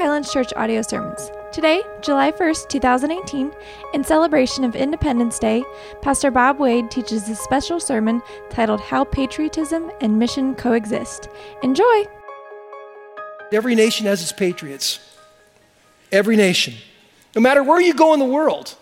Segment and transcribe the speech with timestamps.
[0.00, 1.30] Highlands Church audio sermons.
[1.52, 3.52] Today, July 1st, 2018,
[3.92, 5.62] in celebration of Independence Day,
[6.00, 11.28] Pastor Bob Wade teaches a special sermon titled How Patriotism and Mission Coexist.
[11.62, 12.04] Enjoy!
[13.52, 15.00] Every nation has its patriots.
[16.10, 16.76] Every nation.
[17.36, 18.76] No matter where you go in the world.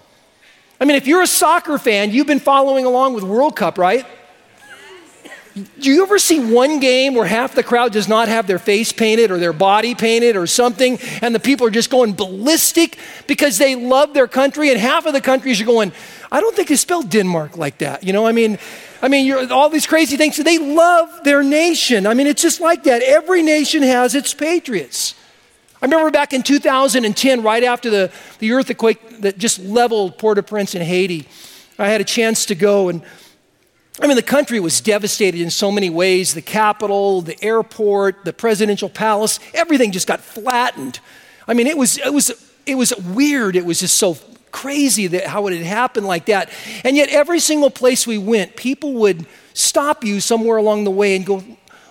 [0.80, 4.07] I mean, if you're a soccer fan, you've been following along with World Cup, right?
[5.81, 8.93] Do you ever see one game where half the crowd does not have their face
[8.93, 13.59] painted or their body painted or something, and the people are just going ballistic because
[13.59, 15.93] they love their country, and half of the countries are going,
[16.30, 18.05] I don't think they spell Denmark like that.
[18.05, 18.59] You know, I mean,
[19.01, 20.37] I mean, all these crazy things.
[20.37, 22.07] They love their nation.
[22.07, 23.02] I mean, it's just like that.
[23.02, 25.15] Every nation has its patriots.
[25.80, 30.43] I remember back in 2010, right after the, the earthquake that just leveled Port au
[30.43, 31.29] Prince in Haiti,
[31.79, 33.02] I had a chance to go and
[34.01, 38.33] I mean, the country was devastated in so many ways the capital, the airport, the
[38.33, 41.01] presidential palace, everything just got flattened.
[41.48, 42.30] I mean, it was, it was,
[42.65, 43.57] it was weird.
[43.57, 44.16] It was just so
[44.52, 46.51] crazy that how it had happened like that.
[46.85, 51.16] And yet, every single place we went, people would stop you somewhere along the way
[51.16, 51.43] and go,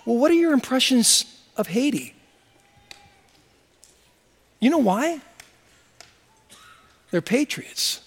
[0.06, 1.26] Well, what are your impressions
[1.58, 2.14] of Haiti?
[4.60, 5.20] You know why?
[7.12, 8.02] They're patriots,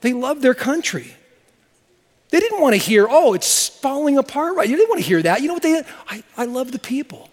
[0.00, 1.14] they love their country.
[2.30, 4.68] They didn't want to hear, oh, it's falling apart right.
[4.68, 5.40] You didn't want to hear that.
[5.40, 7.30] You know what they I, I love the people.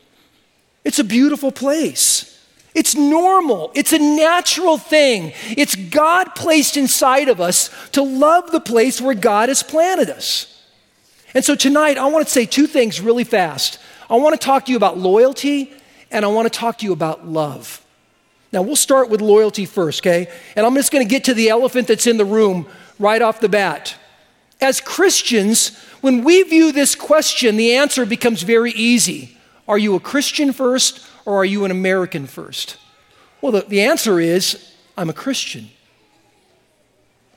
[0.83, 2.31] It's a beautiful place.
[2.73, 3.71] It's normal.
[3.73, 5.31] It's a natural thing.
[5.57, 10.63] It's God placed inside of us to love the place where God has planted us.
[11.33, 13.79] And so tonight, I want to say two things really fast.
[14.09, 15.73] I want to talk to you about loyalty,
[16.11, 17.83] and I want to talk to you about love.
[18.51, 20.31] Now, we'll start with loyalty first, okay?
[20.55, 22.67] And I'm just going to get to the elephant that's in the room
[22.99, 23.95] right off the bat.
[24.61, 29.37] As Christians, when we view this question, the answer becomes very easy.
[29.67, 32.77] Are you a Christian first or are you an American first?
[33.41, 35.69] Well, the, the answer is I'm a Christian.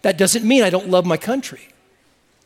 [0.02, 1.68] That doesn't mean I don't love my country.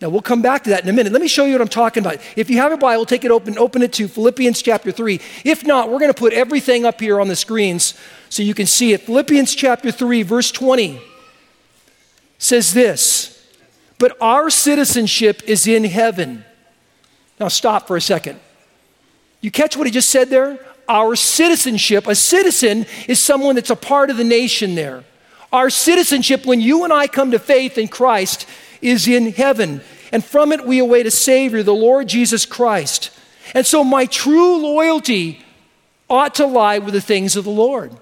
[0.01, 1.13] Now, we'll come back to that in a minute.
[1.13, 2.19] Let me show you what I'm talking about.
[2.35, 5.21] If you have a Bible, take it open, open it to Philippians chapter 3.
[5.45, 7.95] If not, we're going to put everything up here on the screens
[8.29, 9.03] so you can see it.
[9.03, 11.01] Philippians chapter 3, verse 20
[12.39, 13.32] says this
[14.03, 16.45] but our citizenship is in heaven.
[17.39, 18.41] Now, stop for a second.
[19.41, 20.59] You catch what he just said there?
[20.89, 25.05] Our citizenship, a citizen is someone that's a part of the nation there.
[25.53, 28.45] Our citizenship, when you and I come to faith in Christ,
[28.81, 29.83] is in heaven.
[30.11, 33.13] And from it, we await a Savior, the Lord Jesus Christ.
[33.55, 35.45] And so, my true loyalty
[36.11, 37.93] ought to lie with the things of the Lord.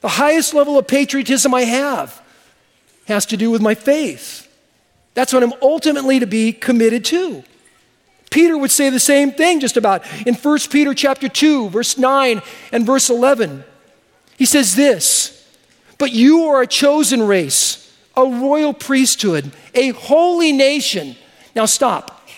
[0.00, 2.20] The highest level of patriotism I have
[3.06, 4.46] has to do with my faith.
[5.18, 7.42] That's what I'm ultimately to be committed to.
[8.30, 12.40] Peter would say the same thing just about in 1 Peter chapter 2 verse 9
[12.70, 13.64] and verse 11.
[14.36, 15.42] He says this,
[15.98, 21.16] "But you are a chosen race, a royal priesthood, a holy nation."
[21.56, 22.28] Now stop.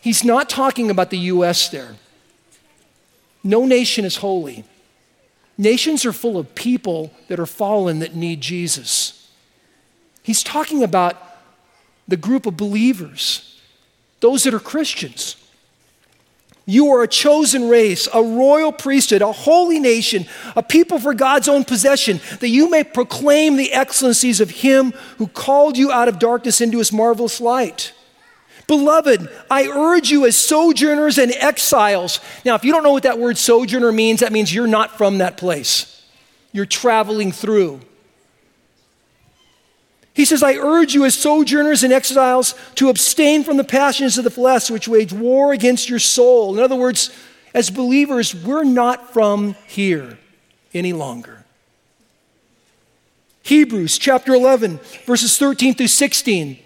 [0.00, 1.96] He's not talking about the US there.
[3.44, 4.64] No nation is holy.
[5.58, 9.28] Nations are full of people that are fallen that need Jesus.
[10.22, 11.28] He's talking about
[12.12, 13.58] the group of believers,
[14.20, 15.36] those that are Christians.
[16.66, 21.48] You are a chosen race, a royal priesthood, a holy nation, a people for God's
[21.48, 26.18] own possession, that you may proclaim the excellencies of Him who called you out of
[26.18, 27.94] darkness into His marvelous light.
[28.66, 32.20] Beloved, I urge you as sojourners and exiles.
[32.44, 35.16] Now, if you don't know what that word sojourner means, that means you're not from
[35.18, 36.04] that place.
[36.52, 37.80] You're traveling through.
[40.14, 44.24] He says, I urge you as sojourners and exiles to abstain from the passions of
[44.24, 46.56] the flesh which wage war against your soul.
[46.56, 47.10] In other words,
[47.54, 50.18] as believers, we're not from here
[50.74, 51.44] any longer.
[53.42, 56.58] Hebrews chapter 11, verses 13 through 16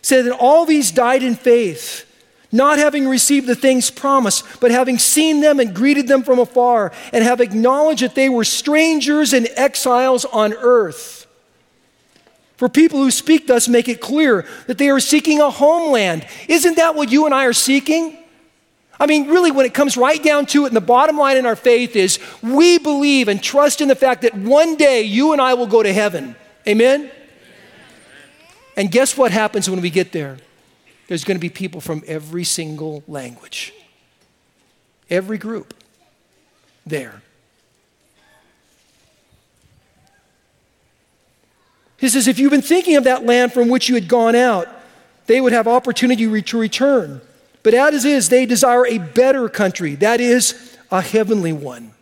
[0.00, 2.04] said that all these died in faith,
[2.50, 6.92] not having received the things promised, but having seen them and greeted them from afar,
[7.12, 11.17] and have acknowledged that they were strangers and exiles on earth.
[12.58, 16.26] For people who speak thus make it clear that they are seeking a homeland.
[16.48, 18.18] Isn't that what you and I are seeking?
[18.98, 21.46] I mean, really, when it comes right down to it, and the bottom line in
[21.46, 25.40] our faith is we believe and trust in the fact that one day you and
[25.40, 26.34] I will go to heaven.
[26.66, 27.12] Amen?
[28.76, 30.38] And guess what happens when we get there?
[31.06, 33.72] There's going to be people from every single language,
[35.08, 35.74] every group
[36.84, 37.22] there.
[41.98, 44.68] He says, if you've been thinking of that land from which you had gone out,
[45.26, 47.20] they would have opportunity to return.
[47.62, 51.92] But as is, they desire a better country, that is, a heavenly one.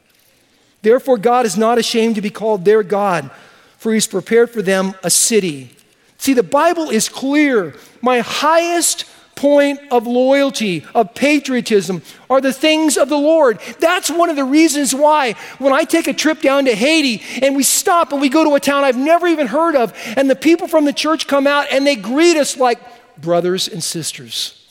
[0.83, 3.31] Therefore, God is not ashamed to be called their God,
[3.79, 5.75] for he's prepared for them a city.
[6.19, 7.75] See, the Bible is clear.
[8.01, 13.61] My highest point of loyalty, of patriotism, are the things of the Lord.
[13.79, 17.55] That's one of the reasons why when I take a trip down to Haiti and
[17.55, 20.35] we stop and we go to a town I've never even heard of, and the
[20.35, 22.81] people from the church come out and they greet us like
[23.21, 24.67] brothers and sisters,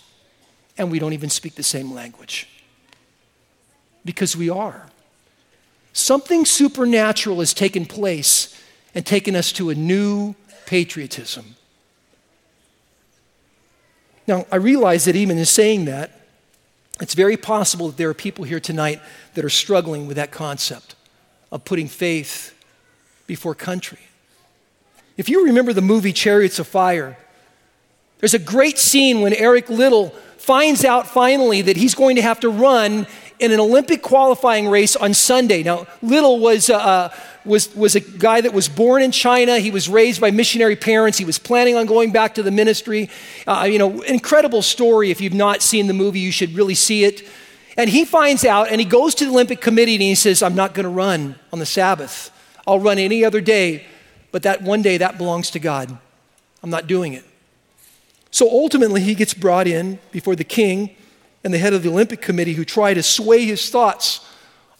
[0.77, 2.49] and we don't even speak the same language.
[4.03, 4.87] Because we are.
[5.93, 8.59] Something supernatural has taken place
[8.93, 10.35] and taken us to a new
[10.65, 11.55] patriotism.
[14.27, 16.11] Now, I realize that even in saying that,
[17.01, 19.01] it's very possible that there are people here tonight
[19.33, 20.95] that are struggling with that concept
[21.51, 22.53] of putting faith
[23.27, 23.99] before country.
[25.17, 27.17] If you remember the movie Chariots of Fire,
[28.19, 32.39] there's a great scene when Eric Liddell finds out finally that he's going to have
[32.41, 33.07] to run
[33.39, 35.63] in an Olympic qualifying race on Sunday.
[35.63, 37.09] Now, Liddell was, uh, uh,
[37.43, 39.59] was, was a guy that was born in China.
[39.59, 41.17] He was raised by missionary parents.
[41.17, 43.09] He was planning on going back to the ministry.
[43.45, 45.11] Uh, you know, incredible story.
[45.11, 47.27] If you've not seen the movie, you should really see it.
[47.77, 50.55] And he finds out and he goes to the Olympic Committee and he says, I'm
[50.55, 52.31] not going to run on the Sabbath.
[52.65, 53.85] I'll run any other day,
[54.31, 55.95] but that one day, that belongs to God.
[56.63, 57.25] I'm not doing it.
[58.31, 60.95] So ultimately, he gets brought in before the king
[61.45, 64.27] and the head of the Olympic Committee who try to sway his thoughts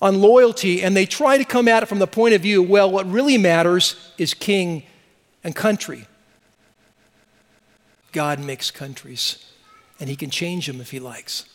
[0.02, 2.90] on loyalty, and they try to come at it from the point of view well,
[2.92, 4.84] what really matters is king
[5.44, 6.08] and country.
[8.12, 9.46] God makes countries,
[10.00, 11.46] and he can change them if he likes.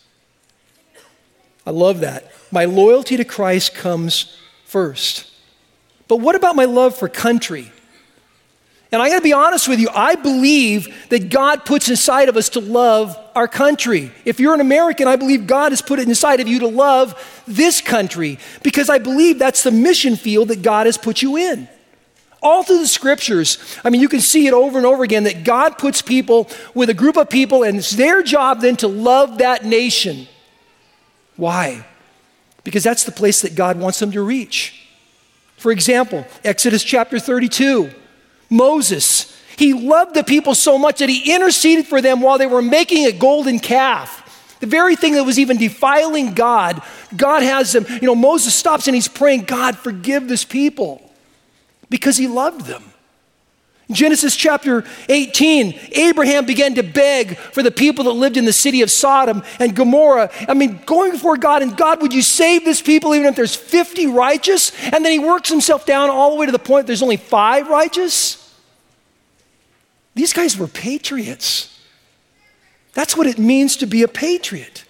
[1.67, 2.31] I love that.
[2.53, 5.29] My loyalty to Christ comes first.
[6.07, 7.73] But what about my love for country?
[8.93, 12.37] And I got to be honest with you, I believe that God puts inside of
[12.37, 14.11] us to love our country.
[14.25, 17.43] If you're an American, I believe God has put it inside of you to love
[17.47, 21.69] this country because I believe that's the mission field that God has put you in.
[22.43, 25.45] All through the scriptures, I mean, you can see it over and over again that
[25.45, 29.39] God puts people with a group of people, and it's their job then to love
[29.39, 30.27] that nation.
[31.37, 31.85] Why?
[32.65, 34.89] Because that's the place that God wants them to reach.
[35.59, 37.91] For example, Exodus chapter 32.
[38.51, 39.37] Moses.
[39.57, 43.07] He loved the people so much that he interceded for them while they were making
[43.07, 44.57] a golden calf.
[44.61, 46.83] The very thing that was even defiling God,
[47.17, 47.87] God has them.
[47.89, 51.11] You know, Moses stops and he's praying, God, forgive this people
[51.89, 52.85] because he loved them.
[53.91, 58.83] Genesis chapter 18, Abraham began to beg for the people that lived in the city
[58.83, 60.31] of Sodom and Gomorrah.
[60.49, 63.57] I mean, going before God, and God, would you save this people even if there's
[63.57, 64.73] 50 righteous?
[64.85, 67.69] And then he works himself down all the way to the point there's only five
[67.69, 68.40] righteous.
[70.15, 71.81] These guys were patriots.
[72.93, 74.85] That's what it means to be a patriot.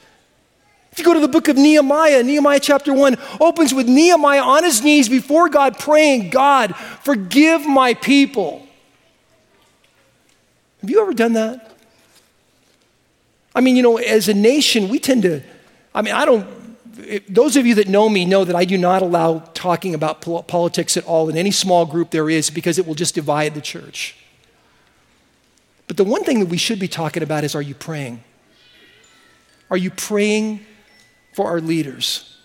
[0.92, 4.64] If you go to the book of Nehemiah, Nehemiah chapter 1 opens with Nehemiah on
[4.64, 8.66] his knees before God praying, God, forgive my people.
[10.80, 11.76] Have you ever done that?
[13.54, 15.42] I mean, you know, as a nation, we tend to,
[15.94, 16.46] I mean, I don't,
[17.28, 20.96] those of you that know me know that I do not allow talking about politics
[20.96, 24.16] at all in any small group there is because it will just divide the church.
[25.90, 28.22] But the one thing that we should be talking about is are you praying?
[29.72, 30.64] Are you praying
[31.32, 32.38] for our leaders?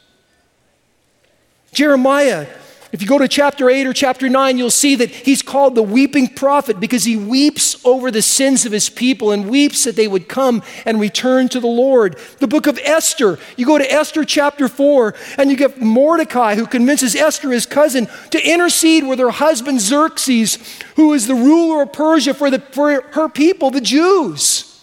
[1.71, 2.47] Jeremiah,
[2.95, 5.83] if you go to chapter 8 or chapter 9, you'll see that he's called the
[5.83, 10.07] weeping prophet because he weeps over the sins of his people and weeps that they
[10.07, 12.18] would come and return to the Lord.
[12.40, 16.66] The book of Esther, you go to Esther chapter 4, and you get Mordecai who
[16.66, 20.57] convinces Esther, his cousin, to intercede with her husband Xerxes,
[20.95, 24.81] who is the ruler of Persia for, the, for her people, the Jews.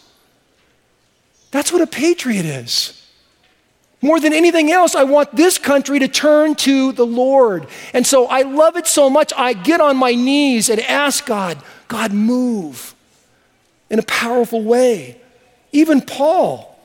[1.50, 3.01] That's what a patriot is.
[4.04, 7.68] More than anything else, I want this country to turn to the Lord.
[7.94, 11.62] And so I love it so much, I get on my knees and ask God,
[11.86, 12.96] God, move
[13.88, 15.20] in a powerful way.
[15.70, 16.76] Even Paul,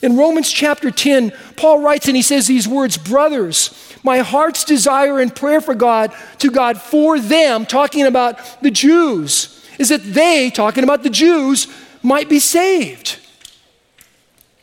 [0.00, 5.20] in Romans chapter 10, Paul writes and he says these words Brothers, my heart's desire
[5.20, 10.50] and prayer for God, to God for them, talking about the Jews, is that they,
[10.50, 11.66] talking about the Jews,
[12.02, 13.18] might be saved.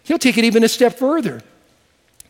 [0.03, 1.43] He'll take it even a step further.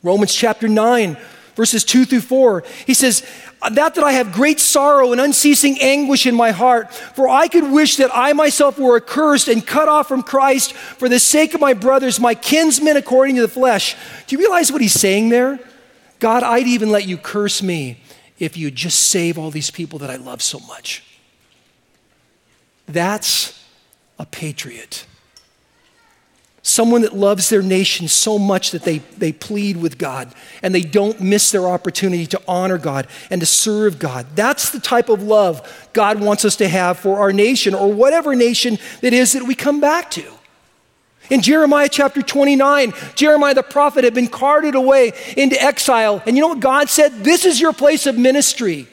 [0.03, 1.17] Romans chapter 9,
[1.55, 2.63] verses 2 through 4.
[2.87, 3.25] He says,
[3.61, 7.71] That that I have great sorrow and unceasing anguish in my heart, for I could
[7.71, 11.61] wish that I myself were accursed and cut off from Christ for the sake of
[11.61, 13.95] my brothers, my kinsmen according to the flesh.
[14.27, 15.59] Do you realize what he's saying there?
[16.19, 18.01] God, I'd even let you curse me
[18.39, 21.03] if you'd just save all these people that I love so much.
[22.87, 23.63] That's
[24.17, 25.05] a patriot.
[26.63, 30.83] Someone that loves their nation so much that they, they plead with God and they
[30.83, 34.27] don't miss their opportunity to honor God and to serve God.
[34.35, 38.35] That's the type of love God wants us to have for our nation or whatever
[38.35, 40.23] nation that is that we come back to.
[41.31, 46.21] In Jeremiah chapter 29, Jeremiah the prophet had been carted away into exile.
[46.27, 47.23] And you know what God said?
[47.23, 48.87] This is your place of ministry.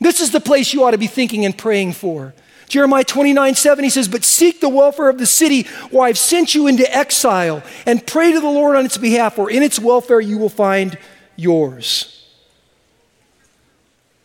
[0.00, 2.34] This is the place you ought to be thinking and praying for.
[2.68, 6.54] Jeremiah 29 7, he says, But seek the welfare of the city where I've sent
[6.54, 10.20] you into exile, and pray to the Lord on its behalf, for in its welfare
[10.20, 10.98] you will find
[11.36, 12.10] yours.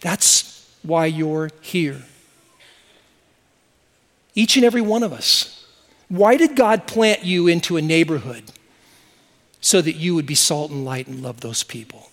[0.01, 2.01] That's why you're here.
[4.35, 5.65] Each and every one of us.
[6.07, 8.43] Why did God plant you into a neighborhood?
[9.61, 12.09] So that you would be salt and light and love those people.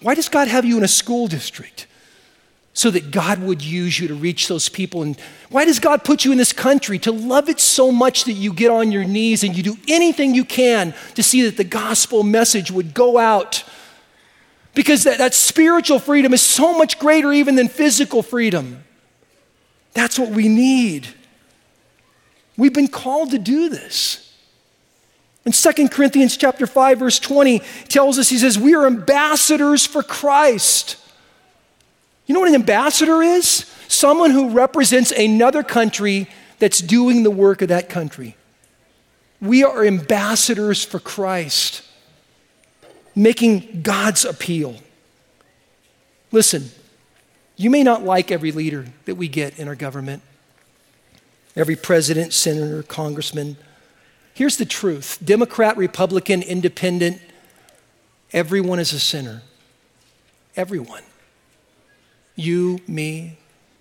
[0.00, 1.86] Why does God have you in a school district?
[2.78, 5.02] So that God would use you to reach those people.
[5.02, 5.18] And
[5.48, 7.00] why does God put you in this country?
[7.00, 10.32] To love it so much that you get on your knees and you do anything
[10.32, 13.64] you can to see that the gospel message would go out.
[14.74, 18.84] Because that, that spiritual freedom is so much greater even than physical freedom.
[19.94, 21.08] That's what we need.
[22.56, 24.32] We've been called to do this.
[25.44, 30.04] In 2 Corinthians chapter 5 verse 20 tells us he says we are ambassadors for
[30.04, 30.96] Christ.
[32.28, 33.64] You know what an ambassador is?
[33.88, 38.36] Someone who represents another country that's doing the work of that country.
[39.40, 41.82] We are ambassadors for Christ,
[43.16, 44.76] making God's appeal.
[46.30, 46.70] Listen,
[47.56, 50.22] you may not like every leader that we get in our government,
[51.56, 53.56] every president, senator, congressman.
[54.34, 57.22] Here's the truth Democrat, Republican, Independent,
[58.34, 59.42] everyone is a sinner.
[60.56, 61.04] Everyone
[62.38, 63.36] you, me.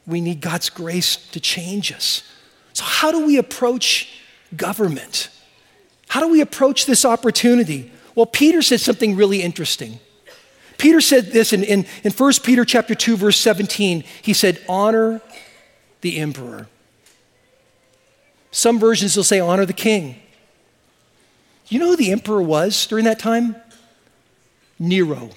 [0.06, 2.24] We need God's grace to change us.
[2.74, 4.22] So, how do we approach
[4.56, 5.30] government?
[6.08, 7.92] How do we approach this opportunity?
[8.16, 10.00] Well, Peter said something really interesting.
[10.78, 14.04] Peter said this in, in, in 1 Peter chapter 2, verse 17.
[14.22, 15.22] He said, honor
[16.02, 16.68] the emperor.
[18.52, 20.20] Some versions will say, honor the king.
[21.68, 23.56] You know who the emperor was during that time?
[24.80, 25.32] Nero.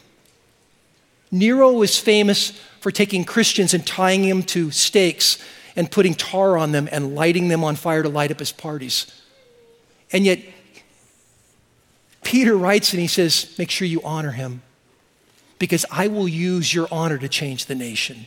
[1.30, 5.38] Nero was famous for taking Christians and tying them to stakes
[5.76, 9.06] and putting tar on them and lighting them on fire to light up his parties.
[10.12, 10.40] And yet,
[12.24, 14.62] Peter writes and he says, Make sure you honor him
[15.58, 18.26] because I will use your honor to change the nation.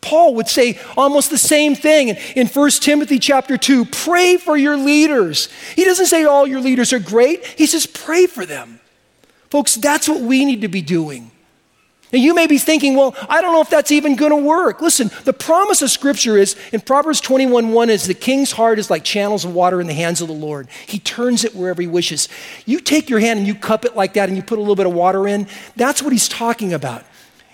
[0.00, 4.76] Paul would say almost the same thing in 1 Timothy chapter 2 pray for your
[4.76, 5.48] leaders.
[5.74, 8.80] He doesn't say all your leaders are great, he says pray for them.
[9.50, 11.30] Folks, that's what we need to be doing.
[12.12, 14.80] And you may be thinking, well, I don't know if that's even going to work.
[14.80, 18.90] Listen, the promise of Scripture is in Proverbs 21 1 is the king's heart is
[18.90, 20.68] like channels of water in the hands of the Lord.
[20.86, 22.28] He turns it wherever he wishes.
[22.64, 24.76] You take your hand and you cup it like that and you put a little
[24.76, 27.04] bit of water in, that's what he's talking about.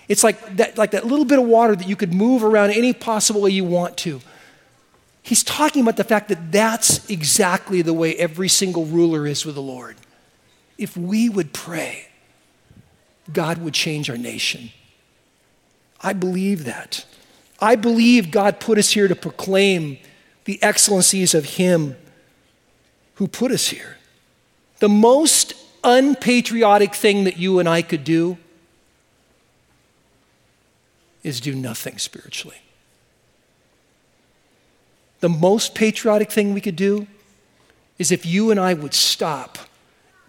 [0.07, 2.93] It's like that, like that little bit of water that you could move around any
[2.93, 4.21] possible way you want to.
[5.23, 9.55] He's talking about the fact that that's exactly the way every single ruler is with
[9.55, 9.95] the Lord.
[10.77, 12.07] If we would pray,
[13.31, 14.71] God would change our nation.
[16.01, 17.05] I believe that.
[17.59, 19.97] I believe God put us here to proclaim
[20.45, 21.95] the excellencies of Him
[23.15, 23.97] who put us here.
[24.79, 25.53] The most
[25.83, 28.37] unpatriotic thing that you and I could do
[31.23, 32.57] is do nothing spiritually.
[35.21, 37.07] The most patriotic thing we could do
[37.97, 39.57] is if you and I would stop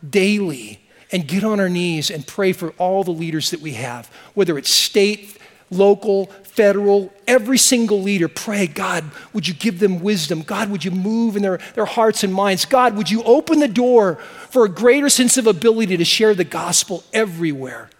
[0.08, 4.10] daily and get on our knees and pray for all the leaders that we have,
[4.34, 5.38] whether it's state,
[5.70, 8.28] local, federal, every single leader.
[8.28, 10.42] Pray, God, would you give them wisdom?
[10.42, 12.64] God, would you move in their, their hearts and minds?
[12.64, 14.16] God, would you open the door
[14.50, 17.90] for a greater sense of ability to share the gospel everywhere?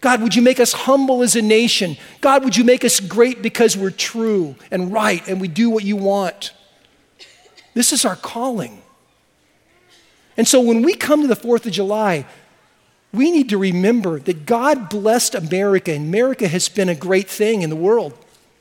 [0.00, 1.96] God, would you make us humble as a nation?
[2.20, 5.84] God, would you make us great because we're true and right and we do what
[5.84, 6.52] you want?
[7.74, 8.82] This is our calling.
[10.36, 12.26] And so when we come to the 4th of July,
[13.12, 17.62] we need to remember that God blessed America, and America has been a great thing
[17.62, 18.12] in the world,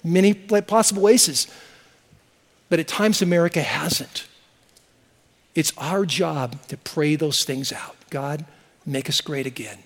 [0.04, 1.48] many possible ways.
[2.70, 4.28] But at times, America hasn't.
[5.54, 7.96] It's our job to pray those things out.
[8.10, 8.46] God,
[8.86, 9.80] make us great again.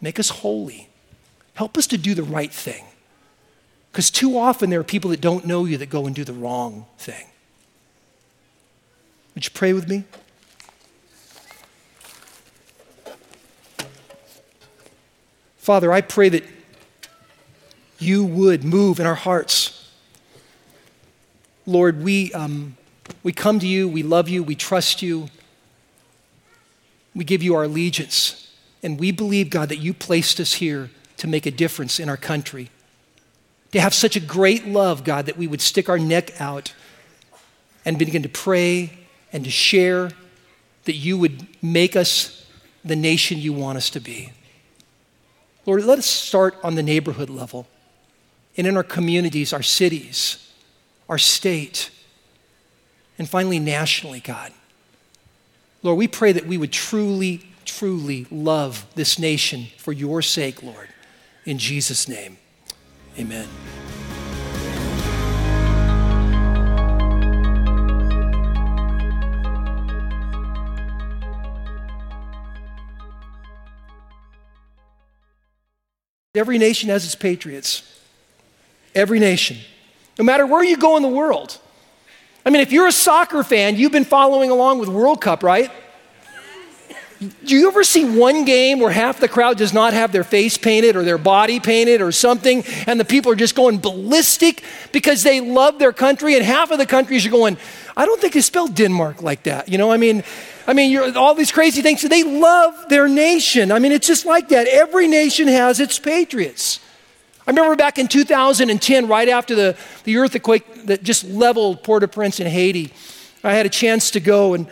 [0.00, 0.88] Make us holy.
[1.54, 2.84] Help us to do the right thing.
[3.92, 6.32] Because too often there are people that don't know you that go and do the
[6.32, 7.26] wrong thing.
[9.34, 10.04] Would you pray with me?
[15.70, 16.42] Father, I pray that
[18.00, 19.88] you would move in our hearts.
[21.64, 22.76] Lord, we, um,
[23.22, 25.28] We come to you, we love you, we trust you.
[27.14, 28.52] We give you our allegiance.
[28.82, 32.16] And we believe, God, that you placed us here to make a difference in our
[32.16, 32.70] country.
[33.70, 36.74] To have such a great love, God, that we would stick our neck out
[37.84, 38.98] and begin to pray
[39.32, 40.10] and to share
[40.86, 42.44] that you would make us
[42.84, 44.32] the nation you want us to be.
[45.66, 47.66] Lord, let us start on the neighborhood level
[48.56, 50.52] and in our communities, our cities,
[51.08, 51.90] our state,
[53.18, 54.52] and finally nationally, God.
[55.82, 60.88] Lord, we pray that we would truly, truly love this nation for your sake, Lord.
[61.44, 62.38] In Jesus' name,
[63.18, 63.48] amen.
[76.34, 77.82] Every nation has its patriots.
[78.94, 79.58] Every nation.
[80.18, 81.58] No matter where you go in the world.
[82.46, 85.70] I mean, if you're a soccer fan, you've been following along with World Cup, right?
[87.20, 90.56] Do you ever see one game where half the crowd does not have their face
[90.56, 95.22] painted or their body painted or something, and the people are just going ballistic because
[95.22, 97.58] they love their country, and half of the countries are going,
[97.94, 99.68] I don't think they spell Denmark like that.
[99.68, 100.24] You know, I mean,
[100.66, 102.00] I mean, all these crazy things.
[102.00, 103.70] They love their nation.
[103.70, 104.66] I mean, it's just like that.
[104.66, 106.80] Every nation has its patriots.
[107.46, 112.06] I remember back in 2010, right after the, the earthquake that just leveled Port au
[112.06, 112.94] Prince in Haiti,
[113.44, 114.66] I had a chance to go and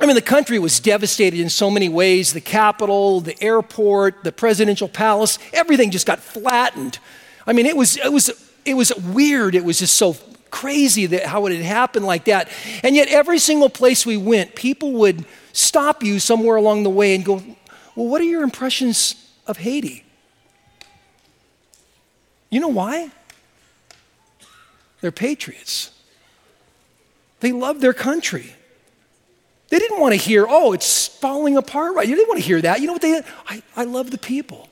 [0.00, 4.32] I mean, the country was devastated in so many ways the capital, the airport, the
[4.32, 6.98] presidential palace, everything just got flattened.
[7.46, 8.30] I mean, it was, it was,
[8.64, 9.54] it was weird.
[9.54, 10.16] It was just so
[10.50, 12.48] crazy that how it had happened like that.
[12.82, 17.14] And yet, every single place we went, people would stop you somewhere along the way
[17.14, 17.42] and go,
[17.94, 19.14] Well, what are your impressions
[19.46, 20.04] of Haiti?
[22.50, 23.10] You know why?
[25.00, 25.90] They're patriots.
[27.40, 28.54] They love their country.
[29.74, 32.06] They didn't want to hear, oh, it's falling apart right.
[32.06, 32.80] You didn't want to hear that.
[32.80, 34.68] You know what they I, I love the people.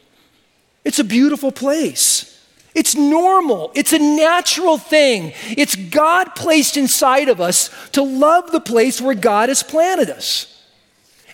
[0.85, 2.41] It's a beautiful place.
[2.73, 3.73] It's normal.
[3.75, 5.33] It's a natural thing.
[5.59, 10.63] It's God placed inside of us to love the place where God has planted us.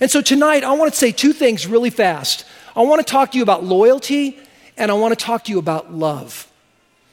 [0.01, 2.47] And so tonight, I want to say two things really fast.
[2.75, 4.39] I want to talk to you about loyalty,
[4.79, 6.51] and I want to talk to you about love.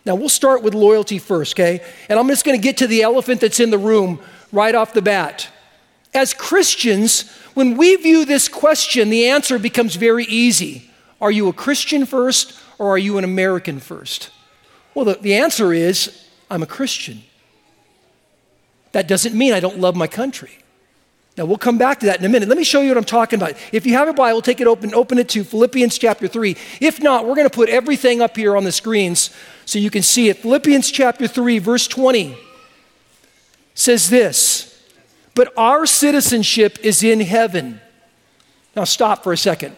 [0.05, 1.83] Now, we'll start with loyalty first, okay?
[2.07, 4.21] And I'm just going to get to the elephant that's in the room
[4.53, 5.49] right off the bat.
[6.15, 10.89] As Christians, when we view this question, the answer becomes very easy.
[11.19, 14.29] Are you a Christian first or are you an American first?
[14.93, 17.21] Well, the, the answer is I'm a Christian.
[18.93, 20.57] That doesn't mean I don't love my country.
[21.37, 22.47] Now, we'll come back to that in a minute.
[22.47, 23.55] Let me show you what I'm talking about.
[23.73, 26.55] If you have a Bible, take it open, open it to Philippians chapter 3.
[26.79, 30.01] If not, we're going to put everything up here on the screens so you can
[30.01, 30.37] see it.
[30.37, 32.37] Philippians chapter 3, verse 20
[33.73, 34.74] says this
[35.35, 37.79] but our citizenship is in heaven.
[38.75, 39.75] Now, stop for a second.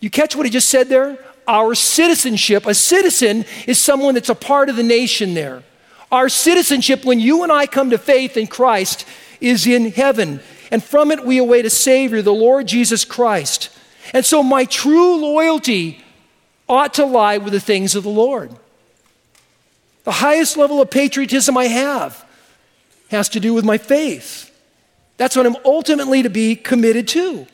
[0.00, 1.18] You catch what he just said there?
[1.46, 5.62] Our citizenship, a citizen is someone that's a part of the nation there.
[6.12, 9.06] Our citizenship, when you and I come to faith in Christ,
[9.40, 10.40] is in heaven.
[10.70, 13.70] And from it we await a Savior, the Lord Jesus Christ.
[14.12, 16.02] And so my true loyalty
[16.68, 18.50] ought to lie with the things of the Lord.
[20.04, 22.24] The highest level of patriotism I have
[23.10, 24.47] has to do with my faith.
[25.18, 27.46] That's what I'm ultimately to be committed to.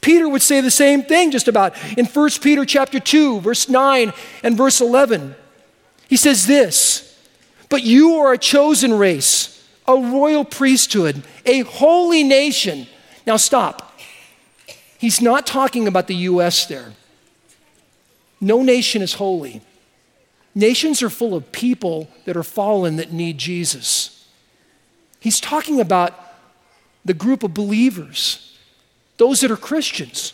[0.00, 4.12] Peter would say the same thing just about in 1 Peter chapter 2 verse 9
[4.42, 5.34] and verse 11.
[6.08, 7.12] He says this,
[7.68, 12.86] "But you are a chosen race, a royal priesthood, a holy nation."
[13.26, 13.98] Now stop.
[14.98, 16.92] He's not talking about the US there.
[18.40, 19.60] No nation is holy.
[20.54, 24.24] Nations are full of people that are fallen that need Jesus.
[25.18, 26.14] He's talking about
[27.06, 28.58] the group of believers,
[29.16, 30.32] those that are Christians.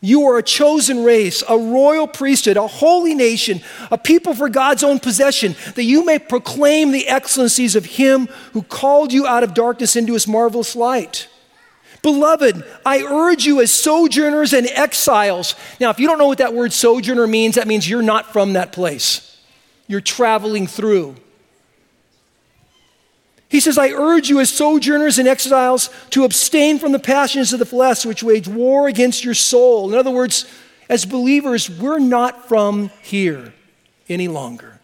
[0.00, 4.84] You are a chosen race, a royal priesthood, a holy nation, a people for God's
[4.84, 9.54] own possession, that you may proclaim the excellencies of Him who called you out of
[9.54, 11.28] darkness into His marvelous light.
[12.02, 15.54] Beloved, I urge you as sojourners and exiles.
[15.80, 18.52] Now, if you don't know what that word sojourner means, that means you're not from
[18.52, 19.40] that place.
[19.86, 21.16] You're traveling through.
[23.54, 27.60] He says, I urge you as sojourners and exiles to abstain from the passions of
[27.60, 29.92] the flesh which wage war against your soul.
[29.92, 30.44] In other words,
[30.88, 33.54] as believers, we're not from here
[34.08, 34.80] any longer.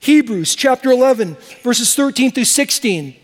[0.00, 3.16] Hebrews chapter 11, verses 13 through 16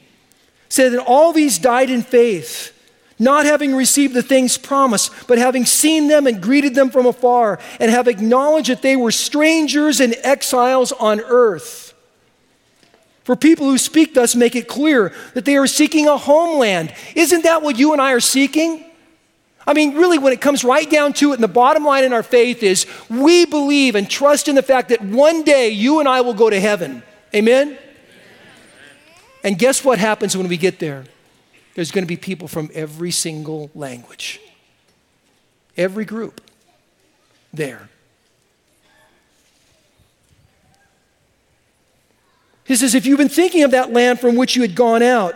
[0.71, 2.73] say that all these died in faith,
[3.19, 7.59] not having received the things promised, but having seen them and greeted them from afar,
[7.79, 11.82] and have acknowledged that they were strangers and exiles on earth.
[13.25, 16.93] For people who speak thus make it clear that they are seeking a homeland.
[17.15, 18.85] Isn't that what you and I are seeking?
[19.67, 22.13] I mean, really, when it comes right down to it, and the bottom line in
[22.13, 26.09] our faith is we believe and trust in the fact that one day you and
[26.09, 27.03] I will go to heaven.
[27.35, 27.79] Amen?
[29.45, 31.05] And guess what happens when we get there?
[31.75, 34.41] There's going to be people from every single language,
[35.77, 36.41] every group
[37.53, 37.89] there.
[42.65, 45.35] He says, if you've been thinking of that land from which you had gone out,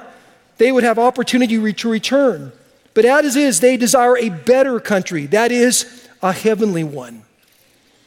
[0.58, 2.52] they would have opportunity to return.
[2.94, 7.22] But as is, they desire a better country, that is, a heavenly one.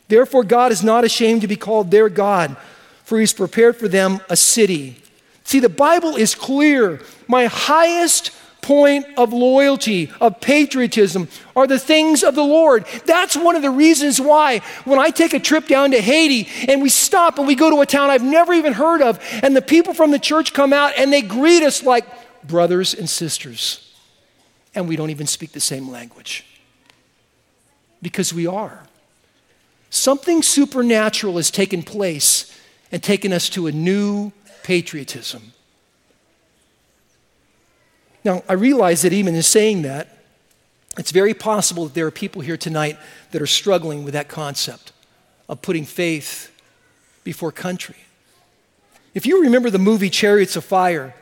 [0.08, 2.58] Therefore, God is not ashamed to be called their God,
[3.04, 4.98] for he's prepared for them a city.
[5.44, 7.02] See, the Bible is clear.
[7.28, 8.32] My highest
[8.70, 12.86] point of loyalty, of patriotism, are the things of the Lord.
[13.04, 16.80] That's one of the reasons why when I take a trip down to Haiti and
[16.80, 19.62] we stop and we go to a town I've never even heard of, and the
[19.64, 22.06] people from the church come out and they greet us like
[22.48, 23.92] brothers and sisters
[24.76, 26.46] and we don't even speak the same language.
[28.04, 28.86] Because we are.
[29.90, 32.56] Something supernatural has taken place
[32.92, 35.54] and taken us to a new patriotism.
[38.24, 40.18] Now, I realize that even in saying that,
[40.98, 42.98] it's very possible that there are people here tonight
[43.32, 44.92] that are struggling with that concept
[45.48, 46.52] of putting faith
[47.24, 47.96] before country.
[49.14, 51.16] If you remember the movie Chariots of Fire,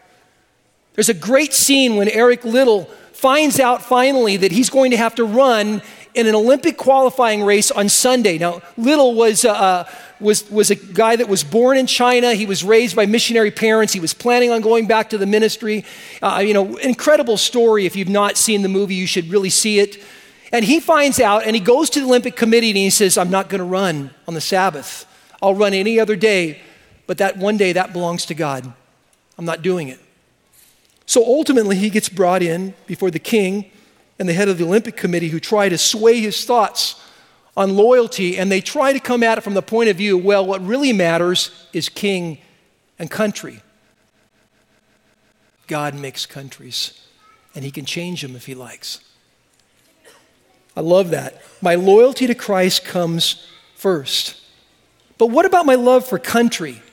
[0.95, 5.15] there's a great scene when Eric Liddell finds out finally that he's going to have
[5.15, 5.81] to run
[6.13, 8.37] in an Olympic qualifying race on Sunday.
[8.37, 9.83] Now, Liddell was, uh, uh,
[10.19, 12.33] was, was a guy that was born in China.
[12.33, 13.93] He was raised by missionary parents.
[13.93, 15.85] He was planning on going back to the ministry.
[16.21, 17.85] Uh, you know, incredible story.
[17.85, 20.03] If you've not seen the movie, you should really see it.
[20.51, 23.29] And he finds out and he goes to the Olympic Committee and he says, I'm
[23.29, 25.05] not going to run on the Sabbath.
[25.41, 26.61] I'll run any other day,
[27.05, 28.71] but that one day that belongs to God.
[29.37, 29.99] I'm not doing it.
[31.05, 33.71] So ultimately, he gets brought in before the king
[34.19, 37.01] and the head of the Olympic Committee who try to sway his thoughts
[37.57, 40.45] on loyalty, and they try to come at it from the point of view well,
[40.45, 42.37] what really matters is king
[42.99, 43.61] and country.
[45.65, 47.07] God makes countries,
[47.55, 48.99] and he can change them if he likes.
[50.75, 51.41] I love that.
[51.59, 54.39] My loyalty to Christ comes first.
[55.17, 56.83] But what about my love for country?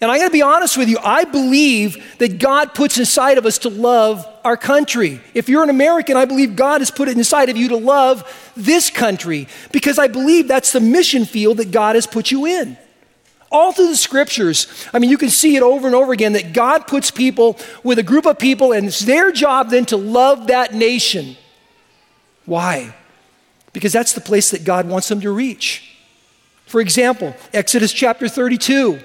[0.00, 3.46] And I got to be honest with you, I believe that God puts inside of
[3.46, 5.20] us to love our country.
[5.32, 8.52] If you're an American, I believe God has put it inside of you to love
[8.56, 12.76] this country because I believe that's the mission field that God has put you in.
[13.50, 16.52] All through the scriptures, I mean, you can see it over and over again that
[16.52, 20.48] God puts people with a group of people, and it's their job then to love
[20.48, 21.36] that nation.
[22.44, 22.94] Why?
[23.72, 25.96] Because that's the place that God wants them to reach.
[26.66, 29.00] For example, Exodus chapter 32.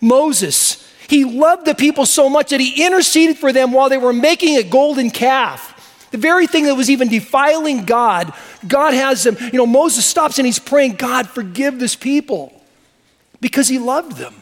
[0.00, 0.84] Moses.
[1.08, 4.58] He loved the people so much that he interceded for them while they were making
[4.58, 5.74] a golden calf.
[6.10, 8.32] The very thing that was even defiling God,
[8.66, 9.36] God has them.
[9.40, 12.62] You know, Moses stops and he's praying, God, forgive this people
[13.40, 14.34] because he loved them.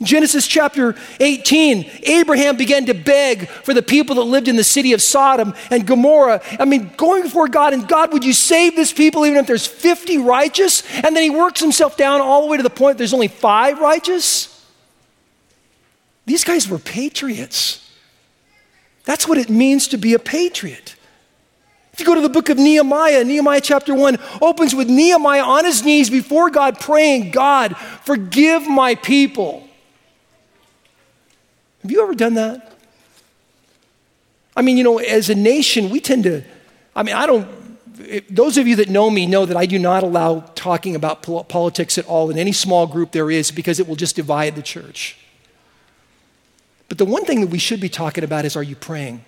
[0.00, 4.92] Genesis chapter 18, Abraham began to beg for the people that lived in the city
[4.92, 6.40] of Sodom and Gomorrah.
[6.58, 9.66] I mean, going before God, and God, would you save this people even if there's
[9.66, 10.84] 50 righteous?
[10.94, 13.80] And then he works himself down all the way to the point there's only five
[13.80, 14.54] righteous?
[16.26, 17.84] These guys were patriots.
[19.04, 20.94] That's what it means to be a patriot.
[21.92, 25.64] If you go to the book of Nehemiah, Nehemiah chapter 1 opens with Nehemiah on
[25.64, 29.67] his knees before God praying, God, forgive my people.
[31.88, 32.74] Have you ever done that?
[34.54, 36.42] I mean, you know, as a nation, we tend to,
[36.94, 37.48] I mean, I don't,
[38.28, 41.96] those of you that know me know that I do not allow talking about politics
[41.96, 45.16] at all in any small group there is because it will just divide the church.
[46.90, 49.24] But the one thing that we should be talking about is are you praying?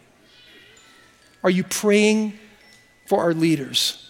[1.42, 2.38] Are you praying
[3.06, 4.06] for our leaders?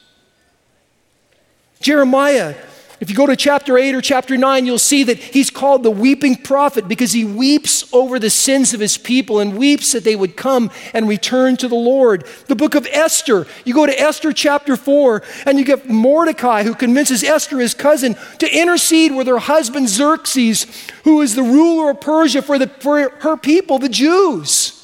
[1.81, 2.57] Jeremiah
[3.01, 5.91] if you go to chapter 8 or chapter 9, you'll see that he's called the
[5.91, 10.15] weeping prophet because he weeps over the sins of his people and weeps that they
[10.15, 12.27] would come and return to the Lord.
[12.49, 16.75] The book of Esther, you go to Esther chapter 4, and you get Mordecai who
[16.75, 20.67] convinces Esther, his cousin, to intercede with her husband Xerxes,
[21.05, 24.77] who is the ruler of Persia for, the, for her people, the Jews.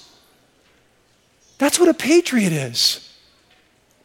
[1.59, 3.06] That's what a patriot is.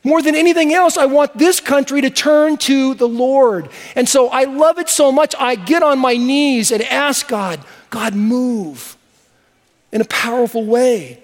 [0.03, 3.69] More than anything else, I want this country to turn to the Lord.
[3.95, 7.59] And so I love it so much, I get on my knees and ask God,
[7.91, 8.97] God, move
[9.91, 11.21] in a powerful way.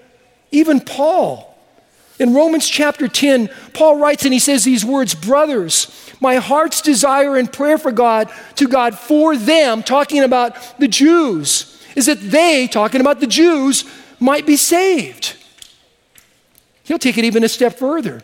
[0.52, 1.58] Even Paul,
[2.20, 7.36] in Romans chapter 10, Paul writes and he says these words Brothers, my heart's desire
[7.36, 12.68] and prayer for God, to God for them, talking about the Jews, is that they,
[12.68, 13.84] talking about the Jews,
[14.20, 15.36] might be saved.
[16.84, 18.22] He'll take it even a step further.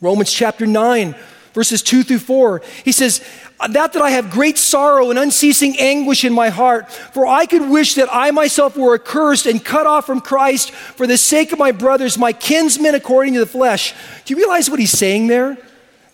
[0.00, 1.14] Romans chapter 9,
[1.54, 2.62] verses 2 through 4.
[2.84, 3.24] He says,
[3.68, 7.70] That that I have great sorrow and unceasing anguish in my heart, for I could
[7.70, 11.58] wish that I myself were accursed and cut off from Christ for the sake of
[11.58, 13.94] my brothers, my kinsmen according to the flesh.
[14.24, 15.56] Do you realize what he's saying there?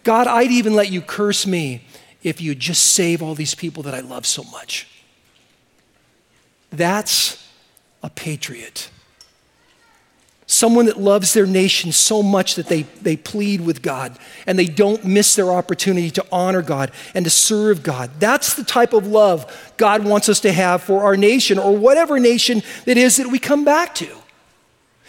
[0.05, 1.85] God, I'd even let you curse me
[2.23, 4.87] if you'd just save all these people that I love so much.
[6.71, 7.49] That's
[8.03, 8.91] a patriot.
[10.63, 14.67] Someone that loves their nation so much that they, they plead with God and they
[14.67, 18.13] don't miss their opportunity to honor God and to serve God.
[18.21, 22.21] That's the type of love God wants us to have for our nation or whatever
[22.21, 24.09] nation that is that we come back to.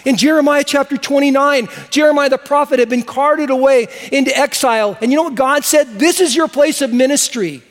[0.05, 4.97] In Jeremiah chapter 29, Jeremiah the prophet had been carted away into exile.
[5.01, 5.99] And you know what God said?
[5.99, 7.61] This is your place of ministry.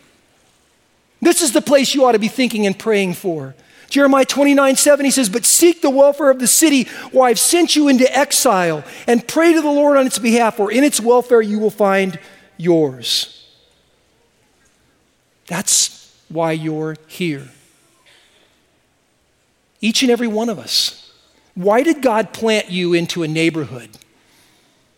[1.20, 3.56] This is the place you ought to be thinking and praying for.
[3.92, 7.76] Jeremiah 29 7, he says, But seek the welfare of the city where I've sent
[7.76, 11.42] you into exile, and pray to the Lord on its behalf, for in its welfare
[11.42, 12.18] you will find
[12.56, 13.46] yours.
[15.46, 17.50] That's why you're here.
[19.82, 21.12] Each and every one of us.
[21.54, 23.90] Why did God plant you into a neighborhood?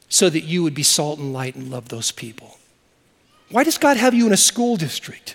[0.09, 2.59] So that you would be salt and light and love those people.
[3.51, 5.35] Why does God have you in a school district?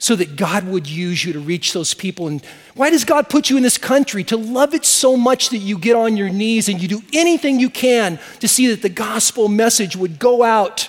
[0.00, 2.26] So that God would use you to reach those people.
[2.26, 2.42] And
[2.74, 4.24] why does God put you in this country?
[4.24, 7.60] To love it so much that you get on your knees and you do anything
[7.60, 10.88] you can to see that the gospel message would go out.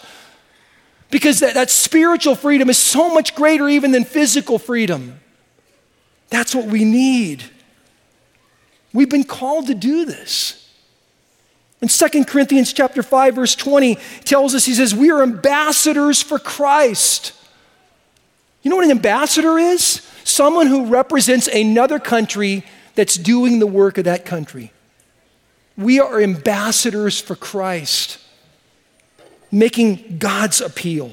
[1.09, 5.19] Because that, that spiritual freedom is so much greater even than physical freedom.
[6.29, 7.43] That's what we need.
[8.93, 10.69] We've been called to do this.
[11.81, 16.39] In 2 Corinthians chapter 5 verse 20 tells us he says we are ambassadors for
[16.39, 17.33] Christ.
[18.61, 20.07] You know what an ambassador is?
[20.23, 22.63] Someone who represents another country
[22.95, 24.71] that's doing the work of that country.
[25.77, 28.19] We are ambassadors for Christ,
[29.51, 31.11] making God's appeal.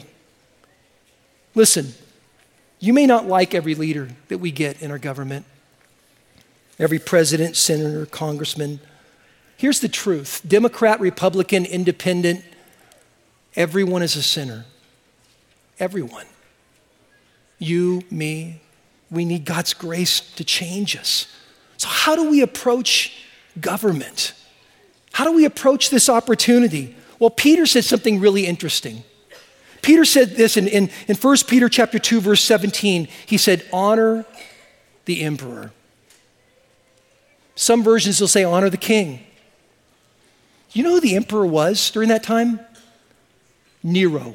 [1.55, 1.95] Listen,
[2.81, 5.47] you may not like every leader that we get in our government,
[6.79, 8.81] every president, senator, congressman.
[9.57, 12.45] Here's the truth Democrat, Republican, Independent,
[13.57, 14.67] everyone is a sinner.
[15.81, 16.27] Everyone
[17.59, 18.61] you, me.
[19.11, 21.27] We need God's grace to change us.
[21.77, 23.25] So, how do we approach
[23.61, 24.35] government?
[25.13, 26.95] How do we approach this opportunity?
[27.19, 29.03] Well, Peter said something really interesting.
[29.83, 33.09] Peter said this in, in, in 1 Peter chapter 2, verse 17.
[33.27, 34.25] He said, honor
[35.05, 35.73] the emperor.
[37.55, 39.25] Some versions will say, honor the king.
[40.73, 42.61] You know who the emperor was during that time?
[43.83, 44.35] Nero.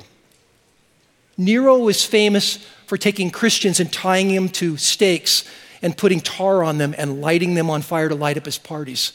[1.38, 5.44] Nero was famous for taking Christians and tying them to stakes
[5.82, 9.14] and putting tar on them and lighting them on fire to light up his parties.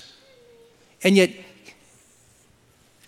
[1.03, 1.31] And yet,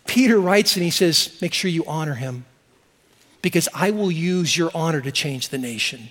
[0.06, 2.44] Peter writes and he says, Make sure you honor him
[3.42, 6.10] because I will use your honor to change the nation.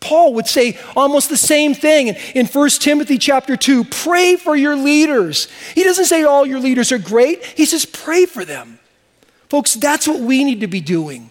[0.00, 4.74] Paul would say almost the same thing in 1 Timothy chapter 2 pray for your
[4.74, 5.46] leaders.
[5.74, 8.80] He doesn't say all your leaders are great, he says pray for them.
[9.48, 11.30] Folks, that's what we need to be doing.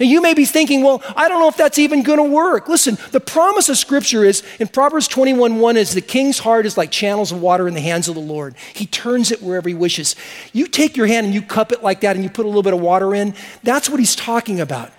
[0.00, 2.68] Now, you may be thinking, well, I don't know if that's even going to work.
[2.68, 6.78] Listen, the promise of Scripture is in Proverbs 21 1 is the king's heart is
[6.78, 8.54] like channels of water in the hands of the Lord.
[8.72, 10.16] He turns it wherever he wishes.
[10.54, 12.62] You take your hand and you cup it like that and you put a little
[12.62, 14.90] bit of water in, that's what he's talking about.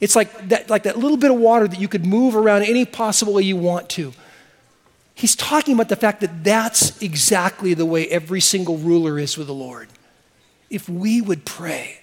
[0.00, 2.84] It's like that, like that little bit of water that you could move around any
[2.84, 4.12] possible way you want to.
[5.14, 9.46] He's talking about the fact that that's exactly the way every single ruler is with
[9.46, 9.88] the Lord.
[10.68, 12.01] If we would pray,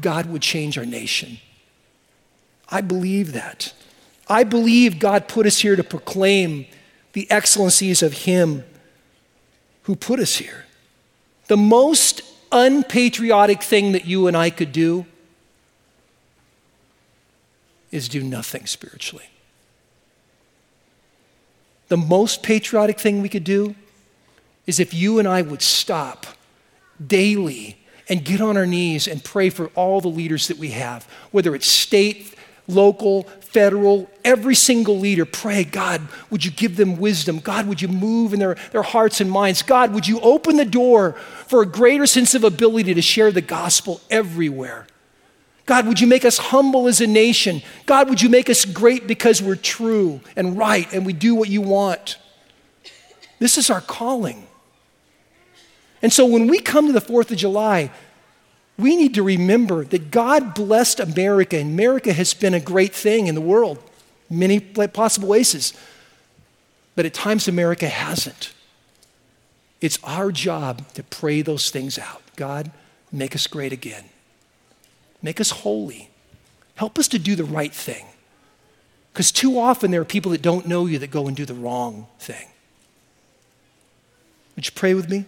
[0.00, 1.38] God would change our nation.
[2.68, 3.72] I believe that.
[4.28, 6.66] I believe God put us here to proclaim
[7.12, 8.64] the excellencies of Him
[9.82, 10.66] who put us here.
[11.46, 15.06] The most unpatriotic thing that you and I could do
[17.90, 19.30] is do nothing spiritually.
[21.88, 23.74] The most patriotic thing we could do
[24.66, 26.26] is if you and I would stop
[27.04, 27.78] daily
[28.08, 31.54] and get on our knees and pray for all the leaders that we have, whether
[31.54, 32.34] it's state,
[32.66, 35.24] local, federal, every single leader.
[35.24, 37.40] Pray, God, would you give them wisdom?
[37.40, 39.62] God, would you move in their, their hearts and minds?
[39.62, 41.12] God, would you open the door
[41.46, 44.86] for a greater sense of ability to share the gospel everywhere?
[45.68, 47.60] God, would you make us humble as a nation?
[47.84, 51.50] God, would you make us great because we're true and right and we do what
[51.50, 52.16] you want?
[53.38, 54.47] This is our calling.
[56.02, 57.90] And so when we come to the 4th of July,
[58.78, 63.26] we need to remember that God blessed America, and America has been a great thing
[63.26, 63.82] in the world,
[64.30, 65.72] many possible ways.
[66.94, 68.52] but at times America hasn't.
[69.80, 72.22] It's our job to pray those things out.
[72.36, 72.70] God,
[73.12, 74.04] make us great again.
[75.22, 76.10] Make us holy.
[76.76, 78.06] Help us to do the right thing.
[79.12, 81.54] Because too often there are people that don't know you that go and do the
[81.54, 82.46] wrong thing.
[84.54, 85.24] Would you pray with me?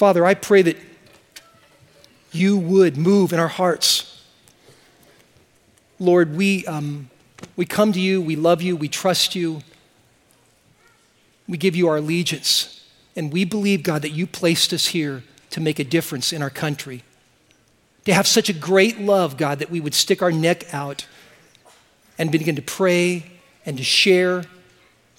[0.00, 0.78] Father, I pray that
[2.32, 4.24] you would move in our hearts.
[5.98, 7.10] Lord, we, um,
[7.54, 9.60] we come to you, we love you, we trust you,
[11.46, 12.82] we give you our allegiance.
[13.14, 16.48] And we believe, God, that you placed us here to make a difference in our
[16.48, 17.02] country.
[18.06, 21.06] To have such a great love, God, that we would stick our neck out
[22.16, 23.32] and begin to pray
[23.66, 24.44] and to share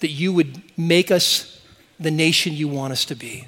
[0.00, 1.60] that you would make us
[2.00, 3.46] the nation you want us to be.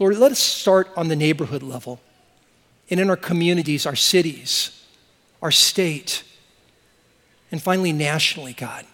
[0.00, 2.00] Lord, let us start on the neighborhood level
[2.88, 4.82] and in our communities, our cities,
[5.42, 6.24] our state,
[7.52, 8.86] and finally nationally, God.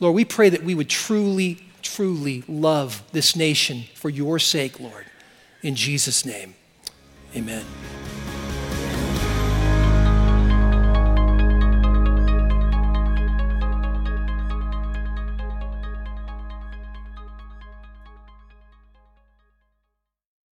[0.00, 5.04] Lord, we pray that we would truly, truly love this nation for your sake, Lord.
[5.62, 6.54] In Jesus' name,
[7.36, 7.64] amen.